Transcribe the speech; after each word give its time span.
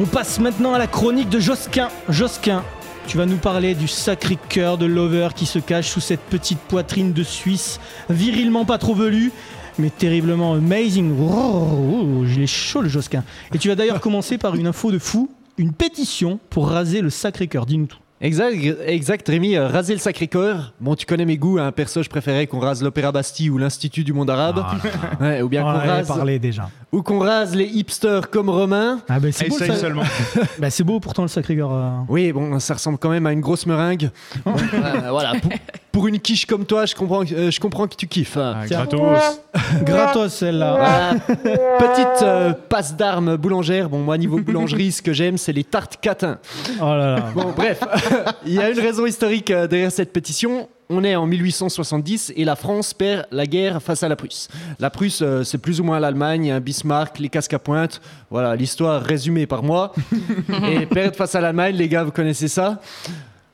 On 0.00 0.06
passe 0.06 0.38
maintenant 0.38 0.74
à 0.74 0.78
la 0.78 0.86
chronique 0.86 1.28
de 1.28 1.40
Josquin. 1.40 1.88
Josquin, 2.08 2.62
tu 3.08 3.16
vas 3.16 3.26
nous 3.26 3.36
parler 3.36 3.74
du 3.74 3.88
sacré 3.88 4.38
cœur 4.48 4.78
de 4.78 4.86
Lover 4.86 5.30
qui 5.34 5.44
se 5.44 5.58
cache 5.58 5.88
sous 5.88 5.98
cette 5.98 6.20
petite 6.20 6.60
poitrine 6.60 7.12
de 7.12 7.24
Suisse, 7.24 7.80
virilement 8.08 8.64
pas 8.64 8.78
trop 8.78 8.94
velue, 8.94 9.32
mais 9.76 9.90
terriblement 9.90 10.52
amazing. 10.52 11.12
Oh, 11.20 12.22
je 12.26 12.38
l'ai 12.38 12.46
chaud 12.46 12.82
le 12.82 12.88
Josquin. 12.88 13.24
Et 13.52 13.58
tu 13.58 13.66
vas 13.66 13.74
d'ailleurs 13.74 14.00
commencer 14.00 14.38
par 14.38 14.54
une 14.54 14.68
info 14.68 14.92
de 14.92 15.00
fou, 15.00 15.30
une 15.56 15.72
pétition 15.72 16.38
pour 16.48 16.68
raser 16.68 17.00
le 17.00 17.10
sacré 17.10 17.48
cœur. 17.48 17.66
Dis-nous 17.66 17.86
tout. 17.86 17.98
Exact, 18.20 18.56
exact 18.84 19.28
Rémi, 19.28 19.54
euh, 19.54 19.68
raser 19.68 19.92
le 19.92 20.00
Sacré-Cœur. 20.00 20.72
Bon, 20.80 20.96
tu 20.96 21.06
connais 21.06 21.24
mes 21.24 21.36
goûts, 21.36 21.58
hein, 21.60 21.70
perso, 21.70 22.02
je 22.02 22.08
préférais 22.08 22.48
qu'on 22.48 22.58
rase 22.58 22.82
l'Opéra 22.82 23.12
Bastille 23.12 23.48
ou 23.48 23.58
l'Institut 23.58 24.02
du 24.02 24.12
monde 24.12 24.28
arabe. 24.28 24.60
Ah, 24.64 24.76
Ouais, 25.20 25.42
ou 25.42 25.48
bien 25.48 25.62
On 25.64 25.72
qu'on 25.72 25.78
rase, 25.78 26.08
parlé 26.08 26.40
déjà. 26.40 26.68
ou 26.90 27.02
qu'on 27.02 27.20
rase 27.20 27.54
les 27.54 27.66
hipsters 27.66 28.28
comme 28.28 28.48
Romain. 28.50 28.98
Ah 29.08 29.20
bah, 29.20 29.28
c'est 29.30 29.48
beau, 29.48 29.54
Essaye 29.54 29.68
ça. 29.68 29.76
seulement. 29.76 30.02
Bah, 30.58 30.68
c'est 30.70 30.82
beau 30.82 30.98
pourtant 30.98 31.22
le 31.22 31.28
sacré 31.28 31.54
cœur. 31.54 31.72
euh. 31.72 31.90
Oui, 32.08 32.32
bon, 32.32 32.58
ça 32.58 32.74
ressemble 32.74 32.98
quand 32.98 33.10
même 33.10 33.24
à 33.26 33.32
une 33.32 33.40
grosse 33.40 33.66
meringue. 33.66 34.10
Bon, 34.44 34.52
euh, 34.56 35.10
voilà, 35.10 35.34
pour, 35.40 35.52
pour 35.98 36.06
une 36.06 36.20
quiche 36.20 36.46
comme 36.46 36.64
toi, 36.64 36.86
je 36.86 36.94
comprends, 36.94 37.24
euh, 37.32 37.50
je 37.50 37.58
comprends 37.58 37.88
que 37.88 37.96
tu 37.96 38.06
kiffes. 38.06 38.36
hein. 38.36 38.58
Ah, 38.62 38.66
gratos. 38.68 39.40
Gratos 39.84 40.32
celle-là. 40.32 41.14
Petite 41.26 42.22
euh, 42.22 42.52
passe 42.68 42.94
d'armes 42.94 43.36
boulangère. 43.36 43.88
Bon, 43.88 43.98
moi, 43.98 44.16
niveau 44.16 44.38
boulangerie, 44.38 44.92
ce 44.92 45.02
que 45.02 45.12
j'aime, 45.12 45.36
c'est 45.38 45.52
les 45.52 45.64
tartes 45.64 45.98
catins. 46.00 46.38
Oh 46.80 46.84
là 46.84 47.16
là. 47.16 47.24
Bon, 47.34 47.50
bref, 47.50 47.80
il 48.46 48.54
y 48.54 48.60
a 48.60 48.70
une 48.70 48.78
raison 48.78 49.06
historique 49.06 49.50
euh, 49.50 49.66
derrière 49.66 49.90
cette 49.90 50.12
pétition. 50.12 50.68
On 50.88 51.02
est 51.02 51.16
en 51.16 51.26
1870 51.26 52.32
et 52.36 52.44
la 52.44 52.54
France 52.54 52.94
perd 52.94 53.26
la 53.32 53.46
guerre 53.46 53.82
face 53.82 54.04
à 54.04 54.08
la 54.08 54.14
Prusse. 54.14 54.46
La 54.78 54.90
Prusse, 54.90 55.18
euh, 55.22 55.42
c'est 55.42 55.58
plus 55.58 55.80
ou 55.80 55.84
moins 55.84 55.98
l'Allemagne, 55.98 56.52
hein, 56.52 56.60
Bismarck, 56.60 57.18
les 57.18 57.28
casques 57.28 57.54
à 57.54 57.58
pointe. 57.58 58.00
Voilà, 58.30 58.54
l'histoire 58.54 59.02
résumée 59.02 59.48
par 59.48 59.64
moi. 59.64 59.92
et 60.70 60.86
perdre 60.86 61.16
face 61.16 61.34
à 61.34 61.40
l'Allemagne, 61.40 61.74
les 61.74 61.88
gars, 61.88 62.04
vous 62.04 62.12
connaissez 62.12 62.46
ça? 62.46 62.80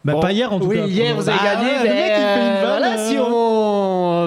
Bah, 0.05 0.13
Bon, 0.13 0.21
pas 0.21 0.33
hier 0.33 0.53
en 0.53 0.61
tout 0.61 0.67
oui, 0.67 0.77
cas. 0.77 0.87
hier 0.87 1.15
vous 1.17 1.29
avez 1.29 1.39
Ah, 1.41 1.55
gagné. 1.55 1.67
ouais, 1.73 1.79
le 1.79 1.85
mais, 1.85 1.95
mec, 1.95 2.13
il 2.15 2.15
fait 2.15 2.41
une 2.41 2.57
euh, 2.57 2.63
vanne, 2.63 2.79
voilà, 2.79 2.99
si 3.09 3.19
on 3.19 3.31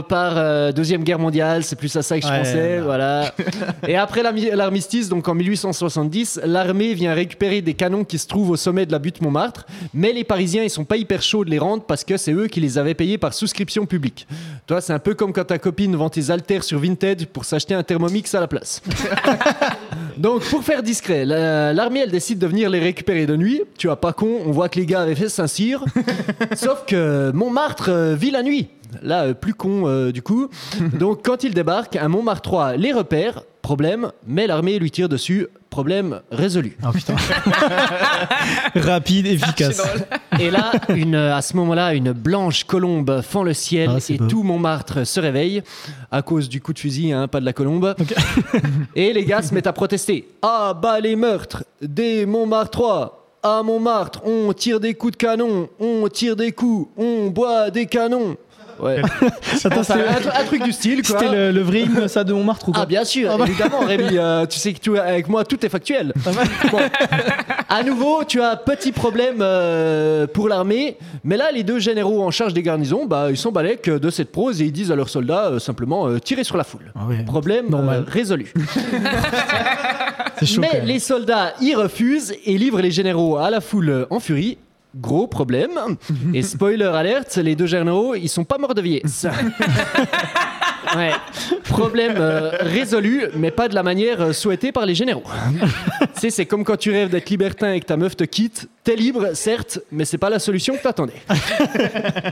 part 0.01 0.33
euh, 0.37 0.71
deuxième 0.71 1.03
guerre 1.03 1.19
mondiale, 1.19 1.63
c'est 1.63 1.75
plus 1.77 1.95
à 1.95 2.01
ça 2.01 2.19
que 2.19 2.25
je 2.25 2.31
Ouais, 2.31 2.39
pensais. 2.39 2.79
Voilà. 2.79 3.33
Et 3.87 3.95
après 3.95 4.21
l'armistice, 4.23 5.09
donc 5.09 5.27
en 5.27 5.33
1870, 5.35 6.41
l'armée 6.45 6.93
vient 6.93 7.13
récupérer 7.13 7.61
des 7.61 7.73
canons 7.73 8.03
qui 8.03 8.17
se 8.17 8.27
trouvent 8.27 8.49
au 8.51 8.55
sommet 8.57 8.85
de 8.85 8.91
la 8.91 8.99
butte 8.99 9.21
Montmartre, 9.21 9.65
mais 9.93 10.13
les 10.13 10.23
Parisiens 10.23 10.63
ils 10.63 10.69
sont 10.69 10.85
pas 10.85 10.97
hyper 10.97 11.21
chauds 11.21 11.45
de 11.45 11.49
les 11.49 11.59
rendre 11.59 11.83
parce 11.83 12.03
que 12.03 12.17
c'est 12.17 12.33
eux 12.33 12.47
qui 12.47 12.59
les 12.59 12.77
avaient 12.77 12.93
payés 12.93 13.17
par 13.17 13.33
souscription 13.33 13.85
publique. 13.85 14.27
Toi, 14.67 14.81
c'est 14.81 14.93
un 14.93 14.99
peu 14.99 15.13
comme 15.13 15.33
quand 15.33 15.45
ta 15.45 15.57
copine 15.59 15.95
vend 15.95 16.09
tes 16.09 16.29
haltères 16.29 16.63
sur 16.63 16.79
Vinted 16.79 17.27
pour 17.27 17.45
s'acheter 17.45 17.73
un 17.73 17.83
Thermomix 17.83 18.33
à 18.35 18.39
la 18.39 18.47
place. 18.47 18.81
Donc, 20.17 20.43
pour 20.45 20.63
faire 20.63 20.81
discret, 20.83 21.25
la- 21.25 21.73
l'armée, 21.73 21.99
elle 22.01 22.11
décide 22.11 22.39
de 22.39 22.47
venir 22.47 22.69
les 22.69 22.79
récupérer 22.79 23.25
de 23.25 23.35
nuit. 23.35 23.61
Tu 23.77 23.89
as 23.89 23.95
pas 23.95 24.13
con, 24.13 24.39
on 24.45 24.51
voit 24.51 24.67
que 24.67 24.79
les 24.79 24.85
gars 24.85 25.01
avaient 25.01 25.15
fait 25.15 25.29
Saint-Cyr. 25.29 25.83
Sauf 26.55 26.85
que 26.87 27.31
Montmartre 27.33 27.89
euh, 27.89 28.15
vit 28.15 28.31
la 28.31 28.41
nuit. 28.43 28.67
Là, 29.03 29.23
euh, 29.23 29.33
plus 29.33 29.53
con 29.53 29.83
euh, 29.87 30.11
du 30.11 30.21
coup. 30.21 30.49
Donc, 30.99 31.21
quand 31.23 31.43
ils 31.43 31.53
débarquent, 31.53 31.95
un 31.95 32.07
Montmartre 32.07 32.41
3 32.41 32.75
les 32.77 32.93
repère. 32.93 33.43
Problème, 33.61 34.11
mais 34.25 34.47
l'armée 34.47 34.79
lui 34.79 34.91
tire 34.91 35.09
dessus. 35.09 35.47
Problème 35.69 36.21
résolu. 36.31 36.77
Ah 36.81 36.91
putain. 36.93 37.15
Rapide, 38.75 39.27
efficace. 39.27 39.81
Et 40.39 40.49
là, 40.49 40.71
une, 40.89 41.15
à 41.15 41.41
ce 41.41 41.55
moment-là, 41.57 41.93
une 41.93 42.13
blanche 42.13 42.63
colombe 42.63 43.21
fend 43.21 43.43
le 43.43 43.53
ciel 43.53 43.89
Ah, 43.93 43.99
et 44.09 44.17
beau. 44.17 44.27
tout 44.27 44.43
Montmartre 44.43 45.05
se 45.05 45.19
réveille 45.19 45.63
à 46.11 46.21
cause 46.21 46.47
du 46.47 46.61
coup 46.61 46.71
de 46.71 46.79
fusil, 46.79 47.11
hein, 47.11 47.27
pas 47.27 47.41
de 47.41 47.45
la 47.45 47.51
colombe. 47.53 47.93
et 48.95 49.11
les 49.11 49.25
gars 49.25 49.41
se 49.41 49.53
mettent 49.53 49.67
à 49.67 49.73
protester. 49.73 50.27
Ah 50.41 50.73
bah 50.79 51.01
les 51.01 51.17
meurtres 51.17 51.63
des 51.81 52.25
Montmartre 52.25 52.71
3 52.71 53.13
à 53.43 53.63
Montmartre, 53.63 54.21
on 54.25 54.51
tire 54.53 54.79
des 54.79 54.93
coups 54.93 55.13
de 55.13 55.17
canon, 55.17 55.69
on 55.79 56.07
tire 56.07 56.35
des 56.35 56.51
coups, 56.51 56.89
on 56.97 57.27
boit 57.27 57.69
des 57.69 57.85
canons. 57.85 58.35
Ouais. 58.79 59.01
Attends, 59.65 59.81
un, 59.93 60.39
un 60.41 60.43
truc 60.45 60.63
du 60.63 60.71
style 60.71 61.01
quoi. 61.01 61.19
C'était 61.19 61.31
le, 61.31 61.51
le 61.51 61.61
vrai 61.61 61.81
hymne 61.81 62.07
ça 62.07 62.23
de 62.23 62.33
Montmartre 62.33 62.69
ou 62.69 62.71
quoi 62.71 62.83
Ah 62.83 62.85
bien 62.85 63.03
sûr, 63.03 63.31
Ah 63.33 63.37
bah. 63.37 63.45
évidemment 63.47 63.79
Rémi, 63.79 64.17
euh, 64.17 64.45
tu 64.45 64.59
sais 64.59 64.73
que 64.73 64.79
tu, 64.79 64.97
avec 64.97 65.27
moi 65.29 65.43
tout 65.45 65.65
est 65.65 65.69
factuel. 65.69 66.13
Bon. 66.71 66.79
À 67.69 67.83
nouveau, 67.83 68.23
tu 68.25 68.41
as 68.41 68.51
un 68.51 68.55
petit 68.55 68.91
problème 68.91 69.37
euh, 69.41 70.25
pour 70.27 70.47
l'armée, 70.47 70.97
mais 71.23 71.37
là 71.37 71.51
les 71.51 71.63
deux 71.63 71.79
généraux 71.79 72.23
en 72.23 72.31
charge 72.31 72.53
des 72.53 72.61
garnisons, 72.63 73.05
bah, 73.05 73.27
ils 73.29 73.37
sont 73.37 73.51
balèques 73.51 73.89
de 73.89 74.09
cette 74.09 74.31
prose 74.31 74.61
et 74.61 74.65
ils 74.65 74.71
disent 74.71 74.91
à 74.91 74.95
leurs 74.95 75.09
soldats 75.09 75.47
euh, 75.47 75.59
simplement 75.59 76.07
euh, 76.07 76.19
tirez 76.19 76.43
sur 76.43 76.57
la 76.57 76.63
foule. 76.63 76.91
Ah 76.95 77.05
ouais. 77.07 77.23
Problème 77.25 77.69
Normal. 77.69 78.05
euh, 78.07 78.11
résolu. 78.11 78.53
Chaud. 80.43 80.61
mais 80.61 80.81
les 80.85 80.99
soldats 80.99 81.53
y 81.61 81.73
refusent 81.73 82.33
et 82.45 82.57
livrent 82.57 82.79
les 82.81 82.91
généraux 82.91 83.37
à 83.37 83.49
la 83.49 83.59
foule 83.59 83.89
euh, 83.89 84.05
en 84.11 84.19
furie. 84.19 84.57
Gros 84.99 85.27
problème. 85.27 85.71
Et 86.33 86.41
spoiler 86.41 86.85
alerte, 86.85 87.37
les 87.37 87.55
deux 87.55 87.65
généraux, 87.67 88.15
ils 88.15 88.29
sont 88.29 88.45
pas 88.45 88.57
morts 88.57 88.75
de 88.75 88.81
vieillesse. 88.81 89.27
Ouais. 90.95 91.11
Problème 91.65 92.15
euh, 92.17 92.51
résolu, 92.59 93.25
mais 93.35 93.51
pas 93.51 93.67
de 93.67 93.75
la 93.75 93.83
manière 93.83 94.21
euh, 94.21 94.33
souhaitée 94.33 94.71
par 94.71 94.85
les 94.85 94.95
généraux. 94.95 95.23
tu 96.01 96.07
sais, 96.15 96.29
c'est 96.29 96.45
comme 96.45 96.63
quand 96.63 96.77
tu 96.77 96.91
rêves 96.91 97.09
d'être 97.09 97.29
libertin 97.29 97.73
et 97.73 97.79
que 97.79 97.85
ta 97.85 97.97
meuf 97.97 98.15
te 98.15 98.23
quitte. 98.23 98.69
T'es 98.87 98.95
libre, 98.95 99.31
certes, 99.33 99.79
mais 99.91 100.05
c'est 100.05 100.17
pas 100.17 100.29
la 100.29 100.39
solution 100.39 100.73
que 100.77 100.81
t'attendais. 100.81 101.11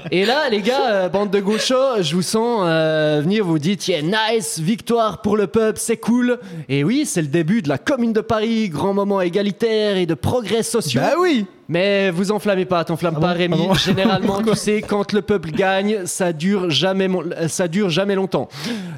et 0.09 0.23
là, 0.23 0.47
les 0.49 0.61
gars, 0.61 0.89
euh, 0.89 1.09
bande 1.09 1.29
de 1.29 1.41
gauchos, 1.41 2.01
je 2.01 2.15
vous 2.15 2.21
sens 2.21 2.61
euh, 2.63 3.19
venir 3.21 3.43
vous 3.43 3.59
dire 3.59 3.75
yeah, 3.85 4.01
nice, 4.01 4.57
victoire 4.57 5.21
pour 5.21 5.35
le 5.35 5.47
peuple, 5.47 5.79
c'est 5.81 5.97
cool. 5.97 6.39
Et 6.69 6.85
oui, 6.85 7.05
c'est 7.05 7.21
le 7.21 7.27
début 7.27 7.61
de 7.61 7.67
la 7.67 7.77
Commune 7.77 8.13
de 8.13 8.21
Paris, 8.21 8.69
grand 8.69 8.93
moment 8.93 9.19
égalitaire 9.19 9.97
et 9.97 10.05
de 10.05 10.13
progrès 10.13 10.63
sociaux. 10.63 11.01
Bah 11.01 11.15
oui 11.19 11.45
Mais 11.67 12.09
vous 12.09 12.31
enflammez 12.31 12.63
pas, 12.63 12.85
t'enflammes 12.85 13.15
Ah 13.17 13.19
pas 13.19 13.33
bon 13.33 13.37
Rémi. 13.37 13.57
Ah 13.59 13.67
bon 13.67 13.73
Généralement, 13.73 14.41
tu 14.41 14.55
sais, 14.55 14.81
quand 14.81 15.11
le 15.11 15.21
peuple 15.21 15.51
gagne, 15.51 16.05
ça 16.05 16.31
dure 16.31 16.69
jamais, 16.69 17.09
ça 17.49 17.67
dure 17.67 17.89
jamais 17.89 18.15
longtemps. 18.15 18.47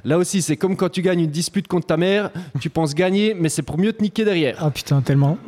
Là 0.06 0.20
aussi, 0.20 0.44
c'est 0.44 0.58
comme 0.58 0.76
quand 0.76 0.90
tu 0.90 1.02
gagnes 1.02 1.22
une 1.22 1.32
dispute 1.32 1.68
contre 1.68 1.88
ta 1.88 1.98
mère, 1.98 2.30
tu 2.60 2.70
penses 2.70 2.94
gagner, 2.94 3.34
mais 3.34 3.50
c'est 3.50 3.64
pour 3.64 3.80
mieux 3.80 3.94
te 3.94 4.04
niquer 4.04 4.26
derrière. 4.26 4.58
Ah 4.60 4.70
putain, 4.70 5.02
tellement. 5.02 5.40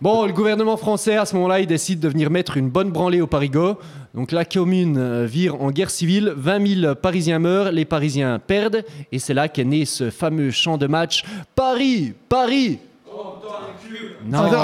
Bon, 0.00 0.24
le 0.26 0.32
gouvernement 0.32 0.76
français, 0.76 1.16
à 1.16 1.24
ce 1.26 1.34
moment-là, 1.34 1.58
il 1.58 1.66
décide 1.66 1.98
de 1.98 2.08
venir 2.08 2.30
mettre 2.30 2.56
une 2.56 2.68
bonne 2.68 2.90
branlée 2.90 3.20
au 3.20 3.26
Parigot. 3.26 3.78
Donc 4.14 4.30
la 4.30 4.44
commune 4.44 4.96
euh, 4.96 5.26
vire 5.28 5.60
en 5.60 5.70
guerre 5.72 5.90
civile, 5.90 6.32
20 6.36 6.80
000 6.82 6.94
Parisiens 6.94 7.40
meurent, 7.40 7.72
les 7.72 7.84
Parisiens 7.84 8.38
perdent, 8.38 8.84
et 9.10 9.18
c'est 9.18 9.34
là 9.34 9.48
qu'est 9.48 9.64
né 9.64 9.84
ce 9.84 10.10
fameux 10.10 10.50
chant 10.52 10.78
de 10.78 10.86
match 10.86 11.24
Paris, 11.56 12.14
Paris. 12.28 12.78
Non, 14.24 14.42
non, 14.42 14.50
non, 14.50 14.58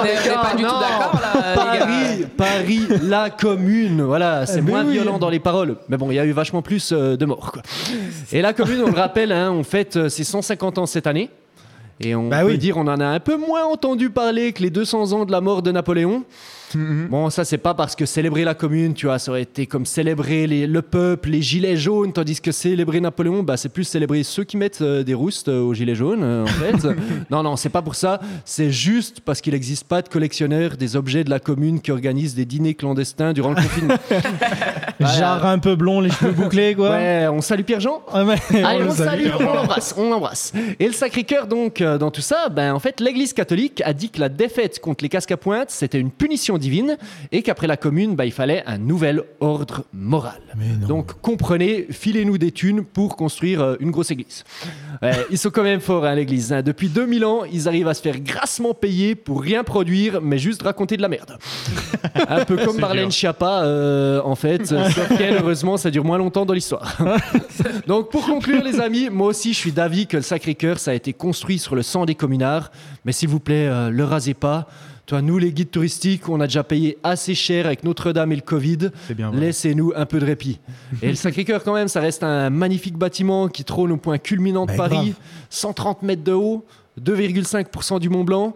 on 0.00 0.02
les 0.02 0.10
est- 0.10 0.18
on 0.18 0.22
est 0.22 0.26
gars, 0.28 0.38
pas 0.42 0.54
du 0.56 0.62
tout 0.62 0.68
non. 0.68 0.80
d'accord, 0.80 1.20
là. 1.22 1.54
Paris, 1.54 2.26
Paris, 2.36 2.80
la 3.02 3.30
commune. 3.30 4.02
Voilà, 4.02 4.44
c'est 4.44 4.58
Eh 4.58 4.60
ben 4.62 4.70
moins 4.72 4.84
oui. 4.84 4.92
violent 4.92 5.18
dans 5.18 5.30
les 5.30 5.38
paroles. 5.40 5.76
Mais 5.88 5.96
bon, 5.96 6.10
il 6.10 6.14
y 6.16 6.18
a 6.18 6.24
eu 6.26 6.32
vachement 6.32 6.60
plus 6.60 6.92
euh, 6.92 7.16
de 7.16 7.24
morts. 7.24 7.52
quoi. 7.52 7.62
Et 8.32 8.42
la 8.42 8.52
commune, 8.52 8.82
on 8.84 8.90
le 8.90 8.96
rappelle, 8.98 9.32
hein, 9.32 9.50
on 9.52 9.62
fête 9.64 9.96
euh, 9.96 10.08
ses 10.10 10.24
150 10.24 10.76
ans 10.78 10.86
cette 10.86 11.06
année. 11.06 11.30
Et 12.00 12.14
on 12.14 12.28
Bah 12.28 12.40
peut 12.40 12.48
oui. 12.48 12.58
dire 12.58 12.76
on 12.76 12.86
en 12.86 12.98
a 13.00 13.06
un 13.06 13.20
peu 13.20 13.36
moins 13.36 13.64
entendu 13.64 14.10
parler 14.10 14.52
que 14.52 14.62
les 14.62 14.70
200 14.70 15.12
ans 15.12 15.24
de 15.24 15.32
la 15.32 15.40
mort 15.40 15.62
de 15.62 15.70
Napoléon. 15.70 16.24
Mm-hmm. 16.74 17.08
Bon, 17.08 17.30
ça, 17.30 17.44
c'est 17.44 17.58
pas 17.58 17.74
parce 17.74 17.96
que 17.96 18.06
célébrer 18.06 18.44
la 18.44 18.54
commune, 18.54 18.94
tu 18.94 19.06
vois, 19.06 19.18
ça 19.18 19.30
aurait 19.30 19.42
été 19.42 19.66
comme 19.66 19.86
célébrer 19.86 20.46
les- 20.46 20.66
le 20.66 20.82
peuple, 20.82 21.30
les 21.30 21.42
gilets 21.42 21.76
jaunes, 21.76 22.12
tandis 22.12 22.40
que 22.40 22.52
célébrer 22.52 23.00
Napoléon, 23.00 23.42
bah, 23.42 23.56
c'est 23.56 23.68
plus 23.68 23.84
célébrer 23.84 24.22
ceux 24.22 24.44
qui 24.44 24.56
mettent 24.56 24.82
euh, 24.82 25.02
des 25.02 25.14
roustes 25.14 25.48
euh, 25.48 25.60
aux 25.60 25.74
gilets 25.74 25.94
jaunes, 25.94 26.22
euh, 26.22 26.44
en 26.44 26.46
fait. 26.46 26.86
non, 27.30 27.42
non, 27.42 27.56
c'est 27.56 27.68
pas 27.68 27.82
pour 27.82 27.94
ça. 27.94 28.20
C'est 28.44 28.70
juste 28.70 29.20
parce 29.20 29.40
qu'il 29.40 29.52
n'existe 29.52 29.84
pas 29.84 30.02
de 30.02 30.08
collectionneurs 30.08 30.76
des 30.76 30.96
objets 30.96 31.24
de 31.24 31.30
la 31.30 31.38
commune 31.40 31.80
qui 31.80 31.90
organisent 31.92 32.34
des 32.34 32.44
dîners 32.44 32.74
clandestins 32.74 33.32
durant 33.32 33.50
le 33.50 33.56
confinement. 33.56 33.94
Genre 35.00 35.44
un 35.46 35.58
peu 35.58 35.76
blond, 35.76 36.00
les 36.00 36.10
cheveux 36.10 36.32
bouclés 36.32 36.74
quoi. 36.74 36.90
ouais, 36.90 37.26
on 37.28 37.40
salue 37.40 37.62
Pierre-Jean 37.62 38.02
Ah 38.12 38.24
ouais, 38.24 38.36
Allez, 38.64 38.82
on, 38.82 38.86
le 38.86 38.90
salue, 38.90 39.28
on 39.38 39.42
l'embrasse, 39.54 39.94
on 39.96 40.10
l'embrasse. 40.10 40.52
Et 40.78 40.86
le 40.86 40.92
Sacré-Cœur, 40.92 41.46
donc, 41.46 41.80
euh, 41.80 41.96
dans 41.98 42.10
tout 42.10 42.20
ça, 42.20 42.48
ben, 42.50 42.74
en 42.74 42.78
fait, 42.78 43.00
l'Église 43.00 43.32
catholique 43.32 43.82
a 43.84 43.92
dit 43.94 44.10
que 44.10 44.20
la 44.20 44.28
défaite 44.28 44.78
contre 44.80 45.02
les 45.02 45.08
casques 45.08 45.32
à 45.32 45.36
pointe, 45.36 45.70
c'était 45.70 45.98
une 45.98 46.10
punition 46.10 46.58
divine 46.60 46.96
et 47.32 47.42
qu'après 47.42 47.66
la 47.66 47.76
commune, 47.76 48.14
ben, 48.14 48.24
il 48.24 48.32
fallait 48.32 48.62
un 48.66 48.78
nouvel 48.78 49.24
ordre 49.40 49.84
moral. 49.92 50.40
Donc, 50.86 51.20
comprenez, 51.20 51.86
filez-nous 51.90 52.38
des 52.38 52.52
thunes 52.52 52.84
pour 52.84 53.16
construire 53.16 53.60
euh, 53.60 53.76
une 53.80 53.90
grosse 53.90 54.10
église. 54.10 54.44
Ouais, 55.02 55.26
ils 55.30 55.38
sont 55.38 55.50
quand 55.50 55.62
même 55.62 55.80
forts, 55.80 56.04
hein, 56.04 56.14
l'Église. 56.14 56.52
hein. 56.52 56.62
Depuis 56.62 56.88
2000 56.88 57.24
ans, 57.24 57.40
ils 57.50 57.66
arrivent 57.66 57.88
à 57.88 57.94
se 57.94 58.02
faire 58.02 58.20
grassement 58.20 58.74
payer 58.74 59.14
pour 59.14 59.40
rien 59.42 59.64
produire, 59.64 60.20
mais 60.20 60.38
juste 60.38 60.62
raconter 60.62 60.96
de 60.96 61.02
la 61.02 61.08
merde. 61.08 61.38
Un 62.28 62.44
peu 62.44 62.56
comme 62.56 62.78
Marlène. 62.78 63.10
Schiappa, 63.10 63.62
euh, 63.64 64.20
en 64.24 64.34
fait, 64.34 64.66
sauf 64.66 65.16
qu'elle, 65.16 65.36
heureusement, 65.36 65.76
ça 65.76 65.90
dure 65.90 66.04
moins 66.04 66.18
longtemps 66.18 66.44
dans 66.44 66.54
l'histoire. 66.54 66.96
Donc 67.86 68.10
pour 68.10 68.26
conclure 68.26 68.62
les 68.62 68.80
amis, 68.80 69.08
moi 69.10 69.28
aussi 69.28 69.52
je 69.52 69.58
suis 69.58 69.72
d'avis 69.72 70.06
que 70.06 70.16
le 70.16 70.22
Sacré-Cœur 70.22 70.78
ça 70.78 70.90
a 70.92 70.94
été 70.94 71.12
construit 71.12 71.58
sur 71.58 71.74
le 71.74 71.82
sang 71.82 72.04
des 72.04 72.14
communards, 72.14 72.70
mais 73.04 73.12
s'il 73.12 73.28
vous 73.28 73.40
plaît, 73.40 73.66
euh, 73.68 73.90
le 73.90 74.04
rasez 74.04 74.34
pas. 74.34 74.66
Toi, 75.10 75.22
nous 75.22 75.38
les 75.38 75.50
guides 75.52 75.72
touristiques, 75.72 76.28
on 76.28 76.38
a 76.40 76.46
déjà 76.46 76.62
payé 76.62 76.96
assez 77.02 77.34
cher 77.34 77.66
avec 77.66 77.82
Notre-Dame 77.82 78.30
et 78.30 78.36
le 78.36 78.42
Covid. 78.42 78.90
Laissez-nous 79.32 79.92
un 79.96 80.06
peu 80.06 80.20
de 80.20 80.24
répit. 80.24 80.60
Et 81.02 81.08
le 81.08 81.16
Sacré-Cœur 81.16 81.64
quand 81.64 81.74
même, 81.74 81.88
ça 81.88 81.98
reste 82.00 82.22
un 82.22 82.48
magnifique 82.48 82.96
bâtiment 82.96 83.48
qui 83.48 83.64
trône 83.64 83.90
au 83.90 83.96
point 83.96 84.18
culminant 84.18 84.66
de 84.66 84.70
Bah, 84.70 84.76
Paris, 84.88 84.96
grave. 84.96 85.14
130 85.50 86.02
mètres 86.04 86.22
de 86.22 86.30
haut. 86.30 86.64
2,5% 87.04 87.98
du 87.98 88.08
Mont 88.08 88.22
Blanc. 88.22 88.54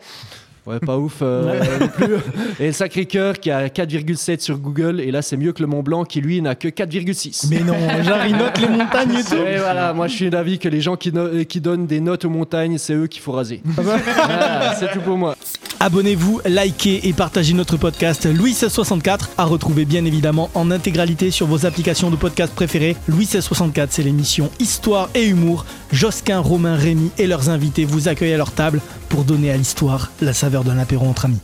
Ouais, 0.64 0.78
pas 0.78 0.96
ouf 0.96 1.18
euh, 1.22 1.60
non 1.80 1.88
plus. 1.88 2.14
Et 2.60 2.66
le 2.68 2.72
Sacré-Cœur 2.72 3.38
qui 3.40 3.50
a 3.50 3.66
4,7 3.66 4.38
sur 4.40 4.56
Google. 4.58 5.00
Et 5.00 5.10
là, 5.10 5.22
c'est 5.22 5.36
mieux 5.36 5.52
que 5.52 5.60
le 5.60 5.66
Mont 5.66 5.82
Blanc 5.82 6.04
qui, 6.04 6.20
lui, 6.20 6.40
n'a 6.40 6.54
que 6.54 6.68
4,6. 6.68 7.48
Mais 7.50 7.64
non, 7.64 7.74
genre 8.04 8.24
il 8.26 8.36
note 8.36 8.58
les 8.60 8.68
montagnes 8.68 9.14
et 9.18 9.24
tout. 9.24 9.34
Et 9.34 9.56
voilà, 9.58 9.92
moi 9.92 10.06
je 10.06 10.14
suis 10.14 10.30
d'avis 10.30 10.58
que 10.60 10.68
les 10.68 10.80
gens 10.80 10.94
qui, 10.96 11.12
no- 11.12 11.44
qui 11.44 11.60
donnent 11.60 11.86
des 11.88 12.00
notes 12.00 12.24
aux 12.24 12.30
montagnes, 12.30 12.78
c'est 12.78 12.94
eux 12.94 13.08
qu'il 13.08 13.20
faut 13.22 13.32
raser. 13.32 13.60
Voilà, 13.76 14.74
c'est 14.78 14.90
tout 14.92 15.00
pour 15.00 15.18
moi. 15.18 15.36
Abonnez-vous, 15.84 16.40
likez 16.46 17.06
et 17.06 17.12
partagez 17.12 17.52
notre 17.52 17.76
podcast 17.76 18.24
Louis 18.24 18.52
1664 18.52 19.32
à 19.36 19.44
retrouver 19.44 19.84
bien 19.84 20.06
évidemment 20.06 20.48
en 20.54 20.70
intégralité 20.70 21.30
sur 21.30 21.46
vos 21.46 21.66
applications 21.66 22.10
de 22.10 22.16
podcast 22.16 22.54
préférées. 22.54 22.96
Louis 23.06 23.26
1664, 23.26 23.92
c'est 23.92 24.02
l'émission 24.02 24.50
Histoire 24.58 25.10
et 25.14 25.26
Humour. 25.26 25.66
Josquin, 25.92 26.38
Romain, 26.38 26.76
Rémy 26.76 27.10
et 27.18 27.26
leurs 27.26 27.50
invités 27.50 27.84
vous 27.84 28.08
accueillent 28.08 28.32
à 28.32 28.38
leur 28.38 28.52
table 28.52 28.80
pour 29.10 29.24
donner 29.24 29.50
à 29.50 29.58
l'histoire 29.58 30.10
la 30.22 30.32
saveur 30.32 30.64
d'un 30.64 30.78
apéro 30.78 31.06
entre 31.06 31.26
amis. 31.26 31.42